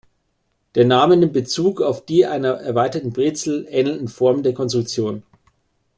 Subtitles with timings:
[0.73, 5.21] Der Name nimmt Bezug auf die einer erweiterten Brezel ähnelnde Form der Konstruktion.